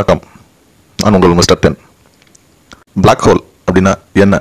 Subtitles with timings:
[0.00, 1.76] நான் உங்கள் mister ten
[3.04, 3.92] black hole அப்படின்னா
[4.24, 4.36] என்ன?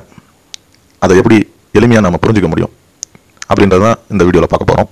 [1.03, 1.37] அதை எப்படி
[1.77, 2.73] எளிமையாக நம்ம புரிஞ்சுக்க முடியும்?
[3.49, 4.89] அப்படின்றது தான் இந்த வீடியோவில் பார்க்க போகிறோம்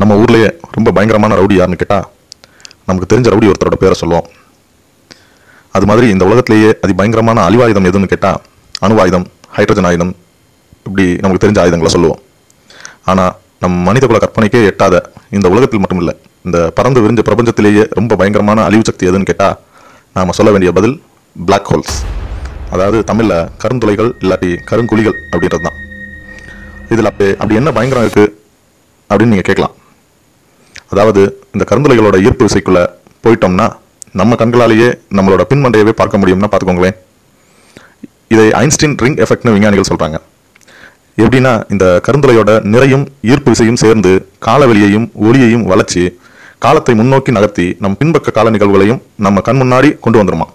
[0.00, 2.06] நம்ம ஊர்லேயே ரொம்ப பயங்கரமான ரவுடி யாருன்னு கேட்டால்
[2.88, 4.28] நமக்கு தெரிஞ்ச ரவுடி ஒருத்தரோட பேரை சொல்லுவோம்.
[5.76, 8.40] அது மாதிரி இந்த உலகத்திலேயே அதி பயங்கரமான அழிவாயுதம் எதுன்னு கேட்டால்
[8.86, 9.26] அணுவாயுதம்
[9.56, 10.12] ஹைட்ரஜன் ஆயுதம்
[10.86, 12.20] இப்படி நமக்கு தெரிஞ்ச ஆயுதங்களை சொல்லுவோம்.
[13.12, 13.32] ஆனால்
[13.64, 14.94] நம் மனிதகுல கற்பனைக்கே எட்டாத
[15.36, 16.14] இந்த உலகத்தில் மட்டும் இல்லை
[16.48, 19.54] இந்த பறந்து விரிஞ்ச பிரபஞ்சத்திலேயே ரொம்ப பயங்கரமான அழிவு சக்தி எதுன்னு கேட்டால்
[20.16, 20.96] நாம் சொல்ல வேண்டிய பதில்
[21.36, 21.94] பிளாக் ஹோல்ஸ்
[22.74, 25.78] அதாவது தமிழில் கருந்துளைகள் இல்லாட்டி கருங்குழிகள் அப்படின்றது தான்.
[26.92, 28.32] இதில் அப்படி அப்படி என்ன பயங்கரம் இருக்குது
[29.10, 29.74] அப்படின்னு நீங்கள் கேட்கலாம்.
[30.92, 31.22] அதாவது
[31.54, 32.82] இந்த கருந்துளைகளோட ஈர்ப்பு விசைக்குள்ளே
[33.24, 33.66] போயிட்டோம்னா
[34.20, 36.96] நம்ம கண்களாலேயே நம்மளோட பின்மண்டையவே பார்க்க முடியும்னா பார்த்துக்கோங்களேன்.
[38.34, 40.18] இதை ஐன்ஸ்டீன் ரிங் எஃபெக்ட்னு விஞ்ஞானிகள் சொல்கிறாங்க
[41.24, 44.12] எப்படின்னா இந்த கருந்துளையோட நிறையும் ஈர்ப்பு விசையும் சேர்ந்து
[44.46, 46.02] காலவெளியையும் ஒளியையும் வளர்ச்சி
[46.64, 50.46] காலத்தை முன்னோக்கி நகர்த்தி நம் பின்பக்க கால நிகழ்வுகளையும் நம்ம கண் முன்னாடி கொண்டு வந்துருமா?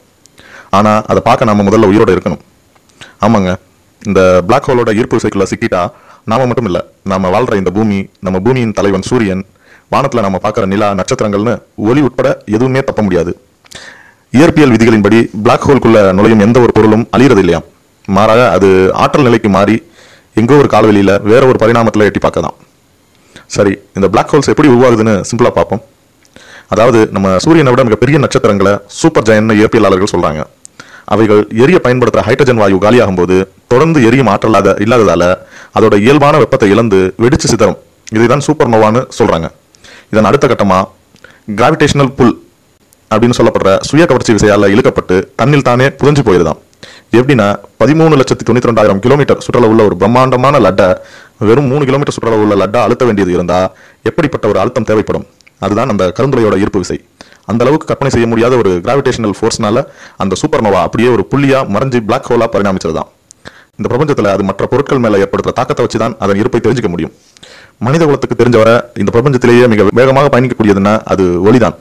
[0.78, 2.42] ஆனால் அதை பார்க்க நாம் முதல்ல உயிரோடு இருக்கணும்.
[3.26, 3.50] ஆமாங்க.
[4.08, 5.82] இந்த பிளாக் ஹோலோட ஈர்ப்பு சைக்கிளில் சிக்கிட்டா
[6.32, 9.44] நாம் மட்டும் இல்லை நாம வாழ்கிற இந்த பூமி நம்ம பூமியின் தலைவன் சூரியன்
[9.94, 11.54] வானத்தில் நம்ம பார்க்குற நிலா நட்சத்திரங்கள்னு
[11.90, 13.32] ஒளி உட்பட எதுவுமே தப்ப முடியாது.
[14.38, 17.62] இயற்பியல் விதிகளின்படி பிளாக் ஹோல்குள்ளே நுழையும் எந்த ஒரு பொருளும் அழிகிறது இல்லையா?
[18.08, 18.70] மாறாக அது
[19.04, 19.78] ஆற்றல் நிலைக்கு மாறி
[20.42, 22.58] எங்கோ ஒரு காலவெளியில் வேற ஒரு பரிணாமத்தில் எட்டி பார்க்கலாம்
[23.56, 25.82] சரி இந்த பிளாக் ஹோல்ஸ் எப்படி உருவாகுதுன்னு சிம்பிளாக பார்ப்போம்.
[26.74, 30.42] அதாவது நம்ம சூரியனை விட மிகப்பெரிய நட்சத்திரங்களை சூப்பர் ஜெயன்னு இயற்பியலாளர்கள் சொல்றாங்க.
[31.14, 33.38] அவைகள் எரிய பயன்படுத்துகிற ஹைட்ரஜன் வாயு காலியாகும் போது
[33.72, 35.30] தொடர்ந்து எரியும் ஆற்றலாத இல்லாததால்
[35.78, 37.80] அதோட இயல்பான வெப்பத்தை இழந்து வெடிச்சு சிதறும்.
[38.18, 39.48] இதுதான் சூப்பர் நோவான்னு சொல்கிறாங்க
[40.14, 40.86] இதன் அடுத்த கட்டமாக
[41.60, 42.36] கிராவிடேஷனல் புல்
[43.12, 46.60] அப்படின்னு சொல்லப்படுற சுய கவர்ச்சி விசையால் இழுக்கப்பட்டு தண்ணில் தானே புதஞ்சு போயிருதான்.
[47.20, 47.48] எப்படின்னா
[47.82, 50.88] பதிமூணு லட்சத்தி தொண்ணூத்தி ரெண்டாயிரம் கிலோமீட்டர் சுற்றளவு உள்ள ஒரு பிரம்மாண்டமான லட்டை
[51.48, 53.68] வெறும் மூணு கிலோமீட்டர் சுற்றளவு உள்ள லட்டா அழுத்த வேண்டியது இருந்தால்
[54.10, 55.26] எப்படிப்பட்ட ஒரு அழுத்தம் தேவைப்படும்?
[55.66, 56.98] அதுதான் அந்த கருந்துளையோட ஈர்ப்பு விசை.
[57.52, 59.84] அந்த அளவுக்கு கற்பனை செய்ய முடியாத ஒரு கிராவிடேஷனல் ஃபோர்ஸ்னால
[60.24, 63.10] அந்த சூப்பர் நோவா அப்படியே ஒரு புள்ளியா மறைஞ்சு பிளாக் ஹோலா பரிணாமிச்சதுதான்.
[63.78, 67.14] இந்த பிரபஞ்சத்தில் அது மற்ற பொருட்கள் மேலே ஏற்படுத்துற தாக்கத்தை வச்சு தான் அதன் இருப்பை தெரிஞ்சுக்க முடியும்.
[67.86, 71.78] மனித குலத்துக்கு தெரிஞ்சவரை இந்த பிரபஞ்சத்திலேயே மிக வேகமாக பயணிக்கக்கூடியதுன்னா அது ஒளிதான்.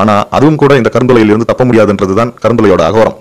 [0.00, 3.16] ஆனால் அதுவும் கூட இந்த கருந்துளையிலிருந்து தப்ப முடியாதுன்றது தான் கருந்துளையோட அகோரம்.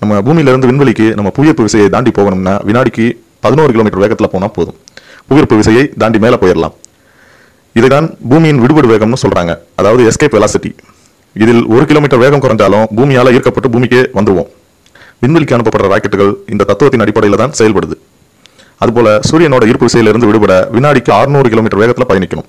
[0.00, 3.06] நம்ம பூமியிலிருந்து விண்வெளிக்கு நம்ம புவியீர்ப்பு விசையை தாண்டி போகணும்னா வினாடிக்கு
[3.44, 4.76] பதினோரு கிலோமீட்டர் வேகத்தில் போனால் போதும்.
[5.28, 6.74] புவியீர்ப்பு விசையை தாண்டி மேலே போயிடலாம்
[7.78, 9.52] இதுதான் பூமியின் விடுபடு வேகம்னு சொல்றாங்க.
[9.80, 10.70] அதாவது எஸ்கேப் வெலாசிட்டி
[11.42, 14.50] இதில் ஒரு கிலோமீட்டர் வேகம் குறைஞ்சாலும் பூமியால் ஈர்க்கப்பட்டு பூமிக்கே வந்துடுவோம்
[15.22, 17.96] விண்வெளிக்கு அனுப்பப்படுற ராக்கெட்டுகள் இந்த தத்துவத்தின் அடிப்படையில் தான் செயல்படுது.
[18.84, 22.48] அதுபோல சூரியனோட ஈர்ப்பு விசையிலிருந்து விடுபட வினாடிக்கு 600 கிலோமீட்டர் வேகத்தில் பயணிக்கணும்.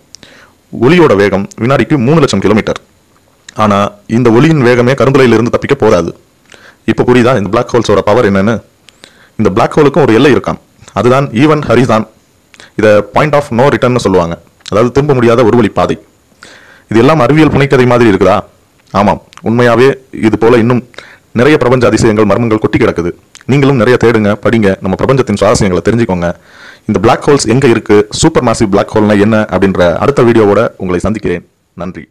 [0.85, 2.79] ஒளியோட வேகம் வினாடிக்கு மூணு லட்சம் கிலோமீட்டர்
[3.63, 3.87] ஆனால்
[4.17, 6.11] இந்த ஒளியின் வேகமே கருந்துளையிலிருந்து தப்பிக்க போதாது.
[6.91, 7.31] இப்போ புரியுதா?
[7.39, 8.55] இந்த பிளாக் ஹோல்ஸோட பவர் என்னன்னு?
[9.39, 10.59] இந்த பிளாக் ஹோலுக்கும் ஒரு எல்லை இருக்கான்
[10.99, 12.05] அதுதான் ஈவன் ஹரிதான்
[12.79, 14.35] இதை பாயிண்ட் ஆஃப் நோ ரிட்டர்ன்னு சொல்லுவாங்க.
[14.69, 15.97] அதாவது திரும்ப முடியாத ஒரு வழி பாதை.
[16.89, 18.39] இது எல்லாம் அறிவியல் புனைக்கதை மாதிரி இருக்குதா?
[18.91, 19.21] ஆமாம்.
[19.41, 20.87] உண்மையாகவே இது போல இன்னும்
[21.31, 23.11] நிறைய பிரபஞ்ச அதிசயங்கள் மர்மங்கள் கொட்டி கிடக்குது.
[23.45, 24.75] நீங்களும் நிறைய தேடுங்க படிங்க.
[24.81, 26.35] நம்ம பிரபஞ்சத்தின் சுவாரஸ்யங்களை தெரிஞ்சுக்கோங்க.
[26.85, 29.45] இந்த பிளாக் ஹோல்ஸ் எங்கே இருக்குது சூப்பர் மாசிவ் பிளாக் ஹோல்னா என்ன?
[29.51, 31.47] அப்படின்ற அடுத்த வீடியோவோட உங்களை சந்திக்கிறேன்.
[31.73, 32.09] நன்றி.